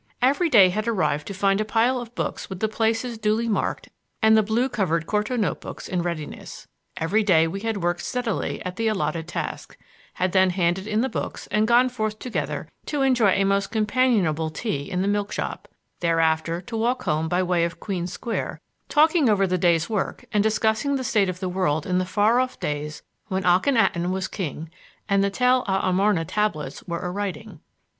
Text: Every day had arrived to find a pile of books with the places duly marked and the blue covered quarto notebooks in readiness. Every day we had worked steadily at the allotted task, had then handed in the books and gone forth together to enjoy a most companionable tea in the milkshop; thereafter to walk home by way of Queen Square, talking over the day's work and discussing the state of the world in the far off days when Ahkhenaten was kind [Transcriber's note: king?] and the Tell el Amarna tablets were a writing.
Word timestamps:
Every 0.19 0.49
day 0.49 0.69
had 0.69 0.87
arrived 0.87 1.27
to 1.27 1.33
find 1.35 1.61
a 1.61 1.63
pile 1.63 2.01
of 2.01 2.15
books 2.15 2.49
with 2.49 2.59
the 2.59 2.67
places 2.67 3.19
duly 3.19 3.47
marked 3.47 3.89
and 4.19 4.35
the 4.35 4.41
blue 4.41 4.67
covered 4.67 5.05
quarto 5.05 5.35
notebooks 5.35 5.87
in 5.87 6.01
readiness. 6.01 6.67
Every 6.97 7.21
day 7.21 7.47
we 7.47 7.59
had 7.59 7.83
worked 7.83 8.01
steadily 8.01 8.65
at 8.65 8.77
the 8.77 8.87
allotted 8.87 9.27
task, 9.27 9.77
had 10.15 10.31
then 10.31 10.49
handed 10.49 10.87
in 10.87 11.01
the 11.01 11.07
books 11.07 11.45
and 11.51 11.67
gone 11.67 11.87
forth 11.87 12.17
together 12.17 12.67
to 12.87 13.03
enjoy 13.03 13.29
a 13.33 13.43
most 13.43 13.67
companionable 13.69 14.49
tea 14.49 14.89
in 14.89 15.03
the 15.03 15.07
milkshop; 15.07 15.67
thereafter 15.99 16.61
to 16.61 16.75
walk 16.75 17.03
home 17.03 17.29
by 17.29 17.43
way 17.43 17.63
of 17.63 17.79
Queen 17.79 18.07
Square, 18.07 18.59
talking 18.89 19.29
over 19.29 19.45
the 19.45 19.55
day's 19.59 19.87
work 19.87 20.25
and 20.33 20.41
discussing 20.41 20.95
the 20.95 21.03
state 21.03 21.29
of 21.29 21.39
the 21.39 21.47
world 21.47 21.85
in 21.85 21.99
the 21.99 22.07
far 22.07 22.39
off 22.39 22.59
days 22.59 23.03
when 23.27 23.43
Ahkhenaten 23.43 24.09
was 24.09 24.27
kind 24.27 24.31
[Transcriber's 24.31 24.31
note: 24.31 24.31
king?] 24.65 24.69
and 25.09 25.23
the 25.23 25.29
Tell 25.29 25.63
el 25.67 25.81
Amarna 25.81 26.25
tablets 26.25 26.81
were 26.87 27.01
a 27.01 27.11
writing. 27.11 27.59